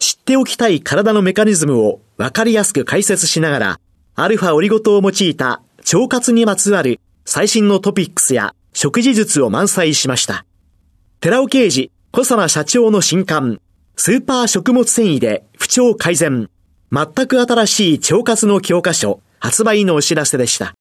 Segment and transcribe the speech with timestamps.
[0.00, 3.80] 知っておきたい体のメカニズムを分かりやすく解説しながら、
[4.14, 10.46] アルファオリゴ糖を用いた腸活にまつわる最新のトピックスや食事術を満載しました。
[11.20, 13.60] 寺尾刑事、小佐奈社長の新刊、
[13.94, 16.48] スーパー食物繊維で不調改善。
[16.90, 20.72] 全く新しい腸活の教科書発売のお知らせでした。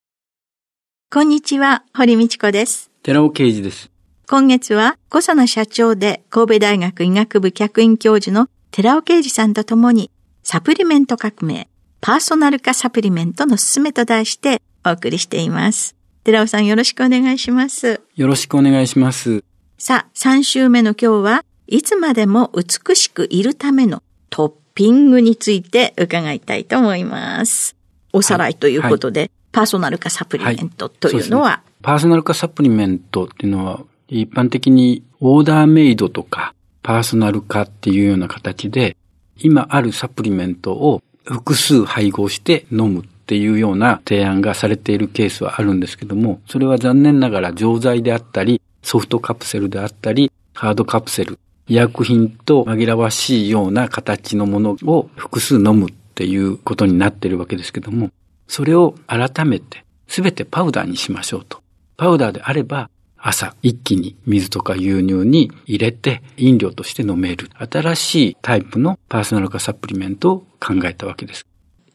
[1.11, 2.89] こんにちは、堀道子です。
[3.03, 3.91] 寺尾啓二です。
[4.29, 10.11] 今月は、小佐野社長で神戸大学医学部客員教授の寺尾啓二さんと共に、
[10.43, 11.67] サプリメント革命、
[12.01, 15.95] パーソナル化サプリメントのすすめと題してお送りしています。
[16.23, 18.01] 寺尾さんよろしくお願いします。
[18.15, 19.43] よろしくお願いします。
[19.77, 27.75] さあ、3週目の今日はいつまでも美しくいるためのトッピングについて伺いたいと思います。
[28.13, 38.95] おさらいということで、はい、パーソナル化サプリメントというのは、はいね、パーソナル化サプリメントっていうのは、一般的にオーダーメイドとかパーソナル化っていうような形で、
[39.37, 51.39] 今あるサプリメントを複数配合して飲むっていうような提案がされているケースはあるんですけども、それは残念ながら錠剤であったり、ソフトカプセルであったり、ハードカプセル
[51.69, 58.09] 医薬品と紛らわしいような形のものを複数飲むっていうことになっているわけですけども、
[58.47, 61.61] それを改めて全てパウダーにしましょうと。
[61.95, 62.89] パウダーであれば
[63.21, 71.45] 朝一気に水とか牛乳に入れて飲料として飲める新しいタイプのパーソナル化サプリメントを考えたわけです。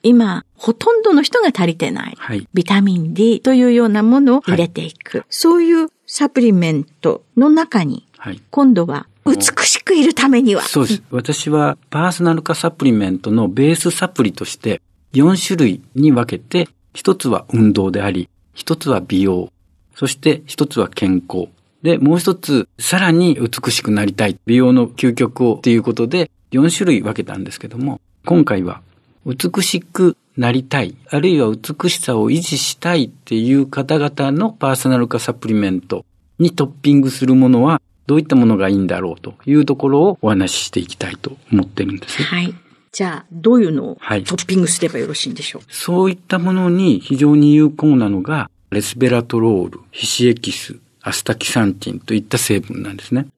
[0.03, 2.15] 今、ほとんどの人が足りてない。
[2.19, 5.19] はい、ビタミン D というようなものを入れていく。
[5.19, 10.63] はい、そういうサプリメントの中に、はい、今度は美しくいるためには。
[10.63, 11.03] そうです。
[11.11, 14.83] 私はパーソナル化サプリメントのベースサプリとして
[15.15, 19.51] 4種類に分けて、一つは運動であり、一つは美容、
[19.95, 21.49] そして一つは健康。
[21.83, 24.39] で、もう一つ、さらに美しくなりたい。
[24.47, 28.81] 美容の究極をっていうことで、4種類分けたんですけども、今回は、
[29.27, 36.07] 美しくなりたい、あるいは美しさを維持したいっていう方々のパーソナル化サプリメント
[36.39, 42.23] にトッピングするものは、どういったものがいいんだろうというところをお話ししていきたいと思ってるんです。
[42.23, 42.55] はい。
[42.93, 44.01] じゃあ、どういうのをト
[44.37, 53.29] ッピングすればよろしいんでしょう、はい、そういったものに非常に有効なのが、レスベラトロール、ヒシエキス、アスタキサンチンといった成分なんですね。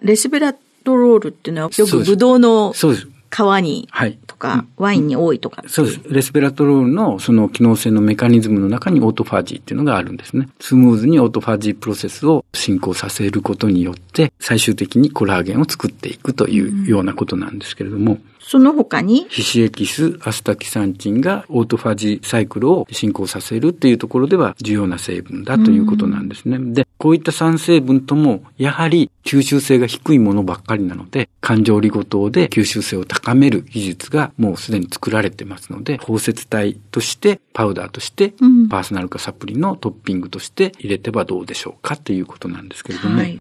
[0.00, 3.08] レスベラトロールっていうのはよくブドウのそうです。
[3.30, 5.62] 皮に、はい、とか、ワインに多いとか。
[5.66, 6.00] そうです。
[6.08, 10.48] レスベラトロールのその機能性のメカニズムの中にオートファジーっていうのがあるんですね。
[10.60, 18.18] スムーズにオートファジープロセスを進行させることによって、最終的にコラーゲンを作っていくというようなことなんですけれども。
[18.48, 19.26] その他に？
[19.28, 26.58] 皮脂エキス、アスタキサンチンがオートファジーサイクルを進行させるっていうところでは重要な成分だということなんですね。
[26.60, 38.32] で、こういった酸成分とも、やはり吸収性が低いものばっかりなので、環状リゴ糖で吸収性を高める技術がもうすでに作られてますので、包摂体として、パウダーとして、
[38.70, 43.40] パーソナル化サプリのトッピングとして入れてはどうでしょうかということなんですけれども、はい、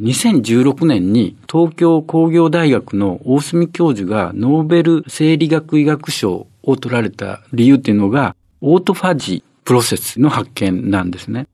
[0.00, 11.46] 2016年に東京工業大学の大隅教授がノーベル生理学医学賞を取られた理由っていうのが、オートファジープロセスの発見なんですね。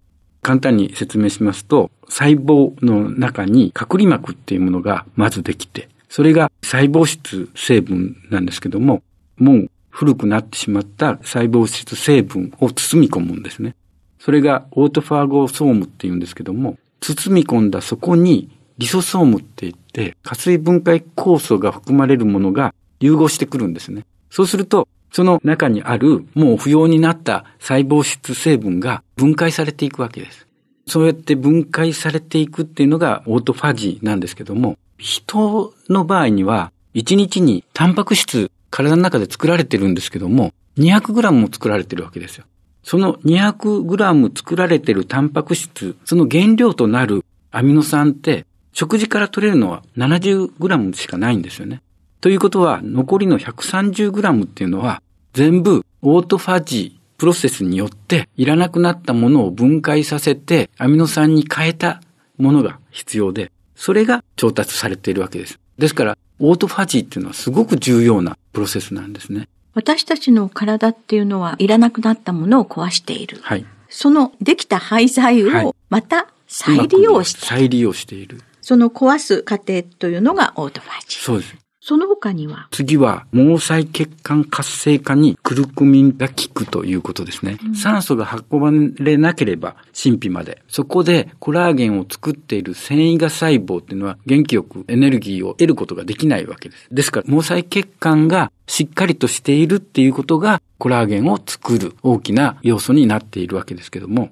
[0.43, 9.03] 簡単に説明しますと、細胞の中に隔離膜っていうものがまずできて、それが細胞質成分なんですけども、
[9.37, 13.75] もう古くなってしまった細胞質成分を包み込むんですね。
[14.21, 24.05] それがオートファーゴソームっていうんですけども、包み込んだそこにリソソームって言って、加水分解酵素が含まれるものが融合してくるんですね。
[24.31, 30.47] そうすると、その中にあるもう不要になった細胞質成分が分解されていくわけです。
[30.87, 42.45] そうやって分解されていくっていうのがオートファジーなんですけども、人の場合には1日にタンパク質体の中で作られてるんですけども、200g も作られてるわけですよ。
[42.83, 51.83] その 200g 作られているタンパク質、その原料となるアミノ酸って、食事から取れるのは 70g しかないんですよね。
[52.21, 62.01] ということは、残りの 130g っていうのは、全部オートファジープロセスによっていらなくなったものを分解させてアミノ酸に変えた
[62.39, 65.59] ものが必要で、それが調達されているわけです。
[65.79, 69.49] ですから、オートファジーっていうのはすごく重要なプロセスなんですね。
[69.75, 73.39] 私たちの体っていうのはいらなくなったものを壊している。
[73.43, 73.65] はい。
[73.89, 78.43] そのできた廃材をまた再利用して、はい、再利用している。
[78.63, 81.21] その壊す過程というのがオートファジー。
[81.21, 81.57] そうです。
[81.83, 82.69] その他には？
[82.71, 87.59] 次は、毛細血管活性化にクルクミンが効くということですね。
[87.65, 88.71] うん、酸素が運ば
[89.03, 90.63] れなければ、神秘まで。
[90.69, 96.87] そこでコラーゲンを作っている繊維が細胞っていうのは元気よくエネルギーを得ることができないわけです。
[96.91, 104.31] ですから、毛細血管がしっかりとしているっていうことが、コラーゲンを作る大きな要素になっているわけですけども、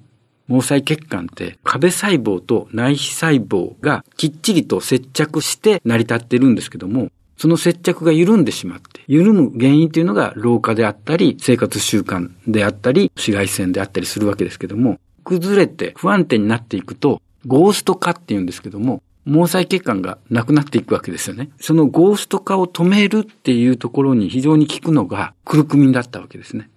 [0.49, 21.51] 毛細血管って壁細胞と内皮細胞がきっちりと接着して成り立ってるんですけども、その接着が緩んでしまって、緩む原因というのが老化であったり、生活習慣であったり、紫外線であったりするわけですけども、崩れて不安定になっていくと、ゴースト化って言うんですけども、毛細血管がなくなっていくわけですよね。
[21.61, 26.71] そのゴースト化を止めるっていうところに非常に効くのがクルクミンだったわけですね。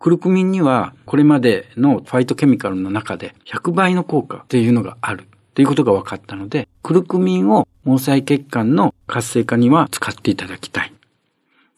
[0.00, 5.27] クルクミンにはこれまでのファイトケミカルの中で100倍の効果っていうのがある
[5.58, 10.92] ということが分かったので、クルクミンを毛細血管の活性化には使っていただきたい。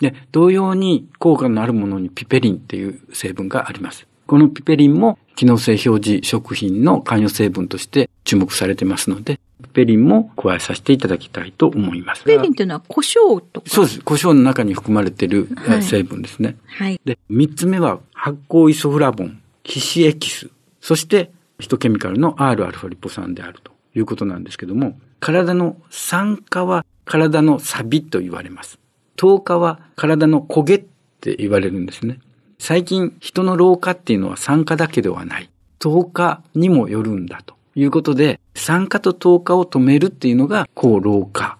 [0.00, 4.06] で、同様に効果のあるものにピペリンっていう成分があります。
[4.27, 12.25] このピペリンも機能性表示食品の関与成分として注目されてますので、ピペリンも加えさせていただきたいと思います。
[12.25, 13.71] ピペリンというのは胡椒とか？
[13.71, 14.03] そうです。
[14.03, 15.49] 胡椒の中に含まれている
[15.81, 16.59] 成分ですね。
[16.67, 17.00] はい。
[17.03, 20.50] で、三つ目は発酵イソフラボン、皮脂エキス、
[20.82, 21.31] そして
[21.61, 28.79] ヒトケミカルの Rα リポ酸であるということなんですけども、体の酸化は体のサビと言われます。
[29.17, 30.85] 糖化は体の焦げっ
[31.21, 32.19] て言われるんですね。
[32.59, 35.51] 最近人の老化っていうのは酸化だけではない。
[35.79, 41.59] 糖化にもよるんだということで、酸化と糖化を止めるっていうのが抗老化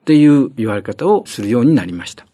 [0.00, 2.26] っていう言われ方をするようになりました。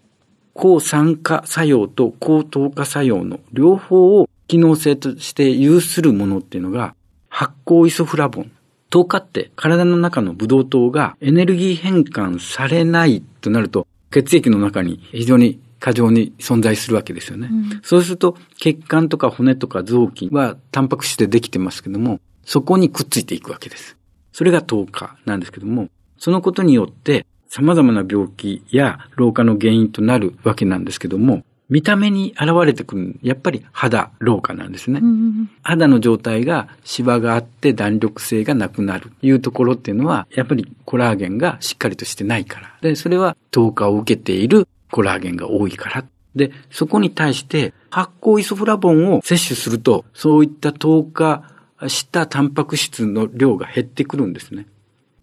[0.54, 6.94] 抗酸化作用と抗糖化作用の両方を機能性として有するものっていうのが
[7.36, 8.50] 発酵イソフラボン
[8.88, 17.50] 糖化って体の中のブドウ糖がエネルギー変換されないとなると血液の中に非常に過剰に存在するわけですよね。
[17.52, 23.98] うん、そうすると血管とか骨とか臓器はタンパク質でできてますけども、そこにくっついていくわけです。
[24.32, 35.00] それが糖化なんですけども、そのことによって様々な病気や老化の原因となるわけなんですけども、見た目に現れてくる、やっぱり肌老化なんですね。
[35.02, 42.76] うん、肌の状態がシワがあって弾力性がなくなるというところっていうのは、やっぱりコラーゲンがしっかりとしてないから。
[42.82, 46.04] で、それは糖化を受けているコラーゲンが多いから。
[46.36, 51.50] で、そこに対して発酵イソフラボンを摂取すると、そういった糖化
[51.88, 54.66] したタンパク質の量が減ってくるんですね。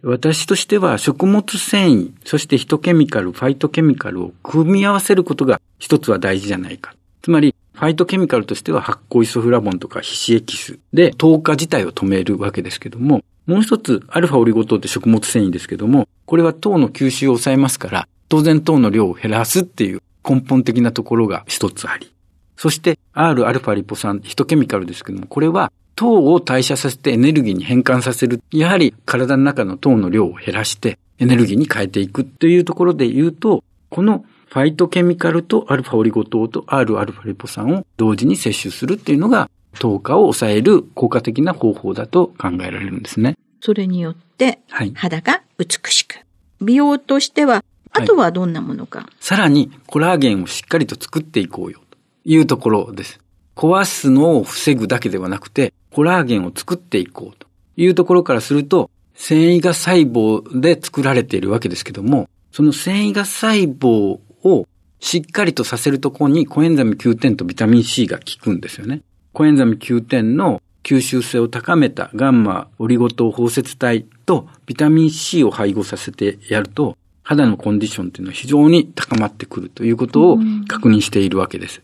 [0.06, 6.94] 私としては食物繊維、そしてヒトケミカル、ファイトケミカルを組み合わせることが一つは大事じゃないか。
[7.22, 22.12] つまり、ファイトケミカルとしては発酵イソフラボンとか皮脂エキスで糖化自体を止めるわけですけども、もう一つ、アルファオリゴ糖って食物繊維ですけども、これは糖の吸収を抑えますから、当然糖の量を減らすっていう根本的なところが一つあり。
[22.56, 28.42] そして、Rα リポ酸、ヒトケミカルですけども、これは糖を代謝させてエネルギーに変換させる。
[28.50, 43.36] やはり体の中の糖の量を減らしてエネルギーに変えていくというところで言うと、このファイトケミカルとアルファオリゴ糖と Rα リポ酸を同時に摂取するっていうのが糖化を抑える効果的な方法だと考えられるんですね。
[43.60, 44.60] それによって
[44.94, 46.16] 肌が美しく。
[46.16, 46.24] はい、
[46.60, 53.20] 美容としては、あとはどんなものか、はい、さらにコラーゲンをしっかりと作っていこうよというところです。
[53.54, 57.46] 壊すのを防ぐだけではなくて、コラーゲンを作っていこうと
[57.76, 64.66] いうところからすると、繊維が細胞で作られているわけですけども、その繊維が細胞を
[65.00, 69.02] しっかりとさせるところにコエンザミ Q10 とビタミン C が効くんですよね。
[69.32, 81.82] コエンザミ Q10 の吸収性を高めたガンマオリゴ糖包摂体とビタミン C を配合させてやると、肌のコンディションというのは非常に高まってくるということを確認しているわけです。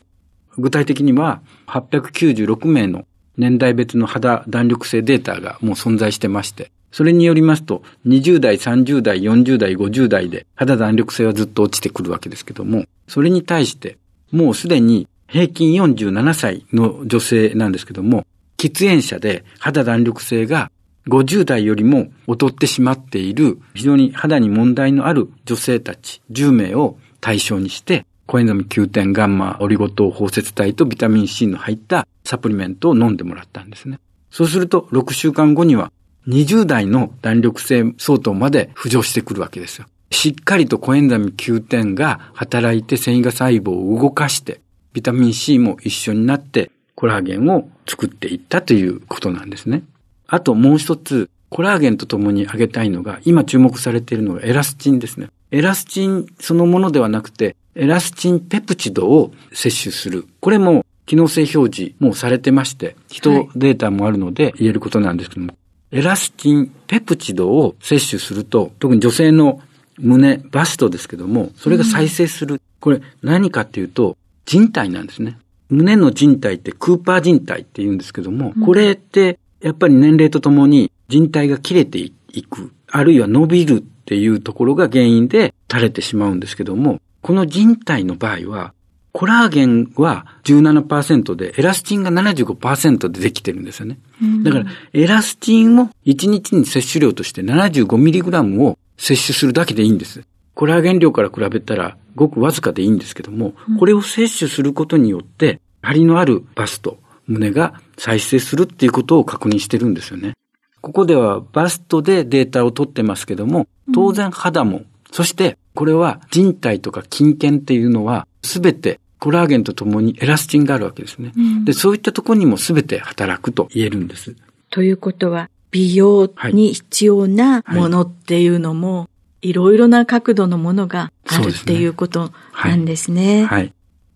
[0.61, 3.05] 具体的には896名の
[3.37, 13.99] 年代別の肌弾力性データがもう存在してまして、それによりますと、20代、30代、40代、50代で肌弾力性はずっと落ちてくるわけですけども、それに対して、
[14.33, 18.27] もうすでに平均47歳の女性なんですけども、
[18.59, 20.71] 喫煙者で肌弾力性が
[21.07, 33.99] 50代よりも劣ってしまっている非常に肌に問題のある女性たち10名を対象にして、コエンザミ9点ガンマオリゴ糖包摂体とビタミン C の入ったサプリメントを飲んでもらったんですね。
[34.31, 35.91] そうすると6週間後には
[36.29, 39.87] 20代の弾力性相当まで浮上してくるわけですよ。
[40.13, 44.61] しっかりとコエンザミ9点が働いて繊維が細胞を動かして、
[44.93, 49.83] ビタミン C も一緒になってコラーゲンを作っていったということなんですね。
[50.29, 55.31] あともう一つ、コラーゲンとともに挙げたいのが、今注目されているのがエラスチンですね。
[55.51, 60.27] エラスチンそのものではなくて、エラスチンペプチドを摂取する。
[60.41, 65.53] これも機能性表示もされてまして、人データもあるので言えることなんですけども、は
[65.97, 69.61] い、エラスチンペプチドを摂取すると、特に女性の
[69.99, 72.55] 胸、バストですけども、それが再生する。
[72.55, 75.39] うん、これ何かっていうと、人体なんですね。
[75.69, 82.13] 胸の人体ってクーパー人体って言うんですけども、これってやっぱり年齢とともに人体が切れてい
[82.43, 88.75] く、あるいは伸びるっていうところが原因で垂れてしまうんですけども、この人体の場合は、
[89.13, 93.99] コラーゲンは17%で、エラスチンが75%でできてるんですよね。
[94.45, 100.23] だから、エラスチンを1日に摂取量として 75mg を摂取するだけでいいんです。
[100.55, 110.35] コラーゲン量から比べたらごくわずかでいいんですけども、これを摂取することによって、張りのあるバスト、胸が再生するっていうことを確認してるんですよね。
[110.81, 121.33] ここではバストでデータを取ってますけども、当然肌も、そしてこれは人体とか筋腱っていうのはすべてコラーゲンとともにエラスチンがあるわけですね。
[121.37, 124.35] うん、で、そういったところにもすべて働くと言えるんです。
[124.71, 129.09] ということは、美容に必要なものっていうのも、
[129.43, 132.33] いろいろな角度のものがあるっていうこと
[132.65, 133.45] なんですね。
[133.45, 133.73] はい。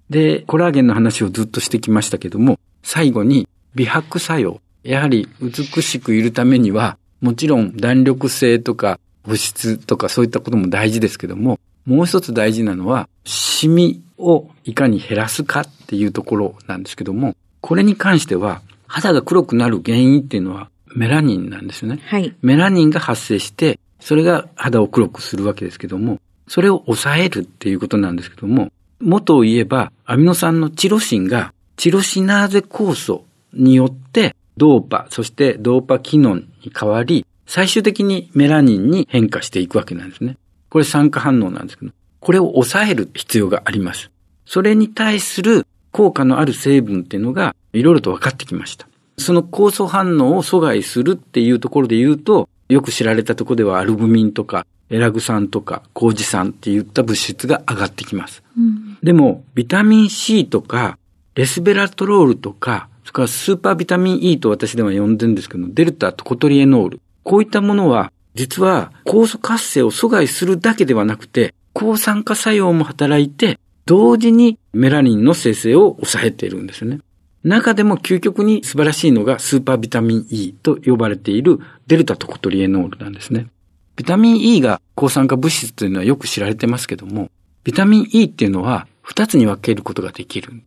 [0.09, 4.61] で、コラーゲンの話をずっとしてきましたけども、最後に美白作用。
[4.83, 21.99] やはり美しくいるためには、もちろん弾力性とか保湿とかそういったことも大事ですけども、もう一つ大事なのは、シミをいかに減らすかっていうところなんですけども、これに関しては、肌が黒くなる原因っていうのはメラニンなんですね。
[22.05, 22.35] はい。
[22.43, 36.47] メラニンが発生して、それが肌を黒くするわけですけども、それを抑えるっていうことなんですけども、元を言えば、アミノ酸のチロシンが、チロシナーゼ酵素によって、ドーパ、そしてドーパ機能に
[36.79, 40.37] 変わり、最終的にメラニンに変化していくわけなんですね。
[40.71, 44.11] これ酸化反応なんですけど、これを抑える必要があります。
[44.47, 48.89] それに対する効果のある成分っていうのが、いろいろと分かってきました。
[49.19, 58.43] その酵素反応を阻害するっていうところで言うと、よく知られたところではアルブミンとかエラグ酸とか麹酸っていった物質が上がってきます。
[58.57, 60.99] うん、でも、ビタミン C とか
[61.35, 67.01] レスベラトロールとか、それからスーパービタミン E と私では呼んでるんですけど、デルタトコトリエノール。
[67.25, 77.01] こういったものは、実は酵素活性を阻害するだけではなくて、抗酸化作用も働いて、同時にメラニンの生成を抑えているんですね。
[77.43, 83.49] 中でも究極に素晴らしいのがスーパービタミン E と呼ばれているデルタトコトリエノールなんですね。
[83.97, 87.31] ビタミン E が抗酸化物質というのはよく知られてますけども、
[87.63, 90.63] ビタミン E っていうのは二つに分けることができる。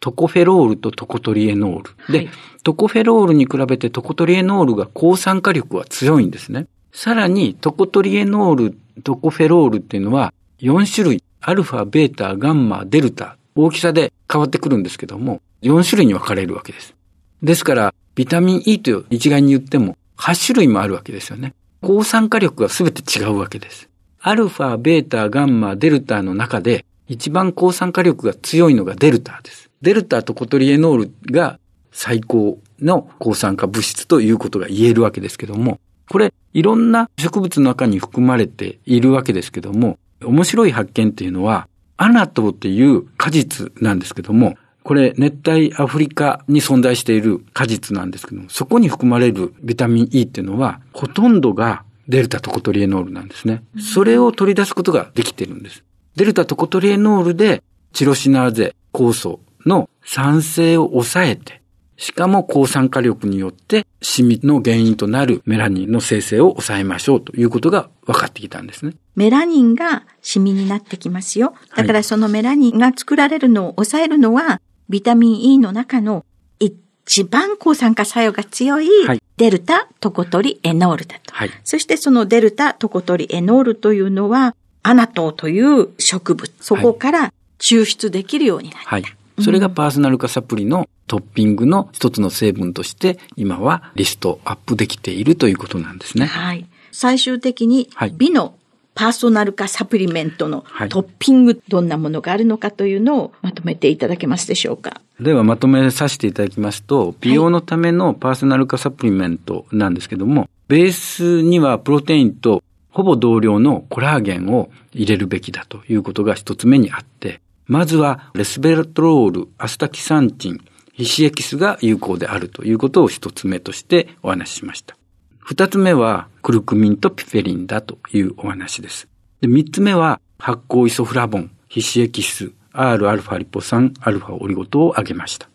[0.00, 2.12] トコフェロールとトコトリエノール。
[2.12, 2.30] で、はい、
[2.64, 6.66] トコフェロールに比べてトコトリエノールが抗酸化力は強いんですね。
[6.92, 16.94] さらにトコトリエノール、トコフェロールっていうのは4種類、アルファ、ベータ、ガンマ、デルタ、大きさで変わってくるんですけども、4種類に分かれるわけです。
[17.42, 21.54] ですから、ビタミン E と一概に言っても8種類もあるわけですよね。
[21.82, 23.88] 抗酸化力が全て違うわけです。
[24.20, 29.69] アルファ、ベータ、ガンマ、デルタの中で一番抗酸化力が強いのがデルタです。
[29.82, 31.58] デルタとコトリエノールが
[31.92, 53.62] 最高の抗酸化物質ということが言えるわけですけども、これいろんな植物の中に含まれているわけですけども、面白い発見っていうのは、アナトっていう果実なんですけども、これ熱帯アフリカに存在している果実なんですけども、そこに含まれるビタミン E っていうのは、ほとんどがデルタトコトリエノールなんですね。
[53.78, 55.84] それを取り出すことができてるんです。
[56.16, 61.60] デルタトコトリエノールでチロシナーゼ酵素の酸性を抑えて、
[61.96, 68.94] しかも抗酸化力によってシミの原因となるメラニンの生成を抑えましょうということが分かってきたんですね。
[69.16, 71.52] メラニンがシミになってきますよ。
[71.76, 76.24] だからそのメラニンが作られるのを抑えるのは、ビタミン E の中の
[76.58, 78.88] 一番抗酸化作用が強い
[79.36, 81.34] デルタトコトリエノールだと。
[81.34, 88.88] はい、そしてそのデルタトコトリエノールというのは、アナトーという植物、そこから抽出できるようになった。
[88.88, 89.04] はい、
[89.40, 96.26] それがパーソナル化サプリのトッピングの一つの成分として今はリストアップできているということなんですね。
[96.26, 96.66] はい。
[96.92, 98.54] 最終的に美の
[98.94, 105.00] パーソナル化サプリメントのトッピング、どんなものがあるのかというのをまとめていただけますでしょうか。
[105.20, 117.40] ではまとめさせていただきますと、美容のためのパーソナル化サプリメントなんですけども、ベースにはプロテインとほぼ同量のコラーゲンを入れるべきだということが一つ目にあって、
[117.70, 120.58] まずはレスベラトロール、アスタキサンチン、
[120.92, 124.96] ヒシエキスが有効であるということを一つ目としてお話ししました。
[125.38, 129.06] 二つ目はクルクミンとピペリンだというお話です。
[129.40, 135.48] で三つ目は発酵イソフラボン、ヒシエキス、Rα リポ酸、アルファオリゴ糖を挙げました。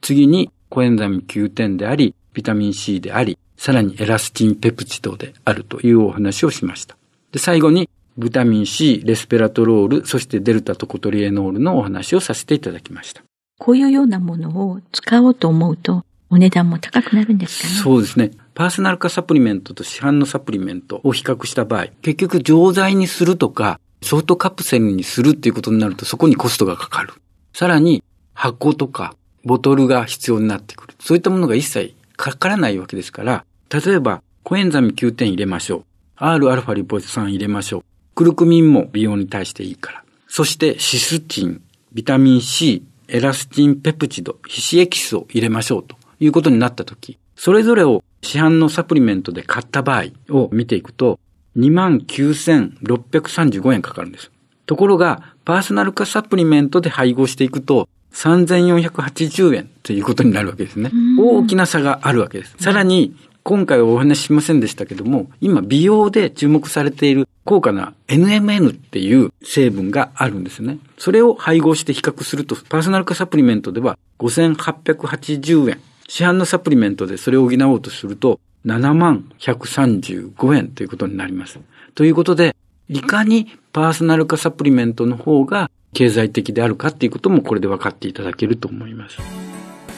[0.00, 6.96] 次にコエンザイム Q10であり、ビタミン C であり、さらにエラスチンペプチドであるというお話をしました。
[7.30, 7.88] で、最後に
[8.20, 13.22] ビタミン C、レスペラトロール、そしてデルタトコトリエノールのお話をさせていただきました。
[13.58, 17.74] こういうようなものを使おうと思うと、お値段も高くなるんですかね？
[17.74, 18.30] そうですね。
[18.54, 27.12] パーソナル化サプリメントと市販のサプリメントを比較した場合、結局錠剤にするとか、ショートカプセルにするっていうことになるとそこにコストがかかる。
[27.52, 30.94] さらに発酵とかボトルが必要になってくる。
[31.00, 35.84] そういったものが一切かからないわけですから、例えばコエンザミ9点入れましょ
[36.18, 36.22] う。
[36.22, 37.84] Rα リポ酸入れましょう。
[38.14, 40.04] クルクミンも美容に対していいから。
[40.28, 41.62] そしてシスチン、
[41.92, 51.18] ビタミン C、エラスチンペプチド、皮脂エキスを入れましょうということになったとき、それぞれを市販のサプリメントで買った場合を見ていくと、
[51.56, 54.30] 29,635円かかるんです。
[54.66, 60.92] ところが、パーソナル化サプリメントで配合していくと、3480円ということになるわけですね。
[61.18, 62.54] 大きな差があるわけです。
[62.58, 63.16] さらに、
[63.50, 70.78] 今回お話ししませんでしたけども、今美容で注目されている高価な NMN っていう成分があるんですね。
[70.98, 75.80] それを配合して比較すると、パーソナル化サプリメントでは5880円。
[76.06, 81.58] 市販のサプリメントでそれを補おうとすると、7万135円ということになります。
[81.96, 82.54] ということで、
[82.88, 89.39] いかにパーソナル化サプリメントの方が経済的であるかっていうこともこれで分かっていただけると思います。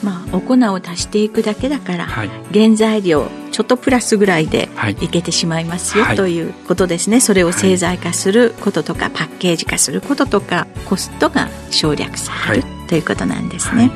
[0.02, 4.68] まあ、お粉を足していくだけだから、はい、原材料ちょっとプラスぐらいで
[5.00, 5.08] い。
[5.08, 7.20] けてしまいますよ、はい、ということですね。
[7.20, 13.90] それを製剤化することとか、パッケージ化することとかコストが省略される、ということなんですね。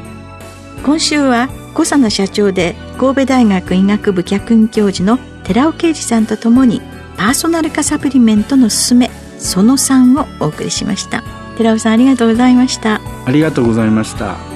[0.85, 6.81] 今週は小佐野社長で神戸大学医学部客員教授の寺尾啓二さんとともに
[7.17, 11.23] パーソナル化サプリメントのすすめその3をお送りしました。
[11.57, 13.01] 寺尾さんありがとうございました。
[13.25, 14.56] ありがとうございました